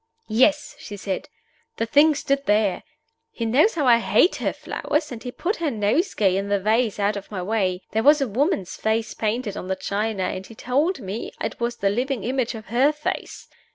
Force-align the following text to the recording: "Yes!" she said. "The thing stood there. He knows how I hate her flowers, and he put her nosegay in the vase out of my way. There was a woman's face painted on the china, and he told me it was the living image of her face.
"Yes!" 0.33 0.75
she 0.79 0.97
said. 0.97 1.29
"The 1.77 1.85
thing 1.85 2.15
stood 2.15 2.47
there. 2.47 2.81
He 3.29 3.45
knows 3.45 3.75
how 3.75 3.85
I 3.85 3.99
hate 3.99 4.37
her 4.37 4.51
flowers, 4.51 5.11
and 5.11 5.21
he 5.21 5.31
put 5.31 5.57
her 5.57 5.69
nosegay 5.69 6.37
in 6.37 6.49
the 6.49 6.59
vase 6.59 6.97
out 6.99 7.15
of 7.15 7.29
my 7.29 7.43
way. 7.43 7.83
There 7.91 8.01
was 8.01 8.19
a 8.19 8.27
woman's 8.27 8.75
face 8.75 9.13
painted 9.13 9.55
on 9.55 9.67
the 9.67 9.75
china, 9.75 10.23
and 10.23 10.47
he 10.47 10.55
told 10.55 11.01
me 11.01 11.33
it 11.39 11.59
was 11.59 11.75
the 11.75 11.91
living 11.91 12.23
image 12.23 12.55
of 12.55 12.65
her 12.73 12.91
face. 12.91 13.47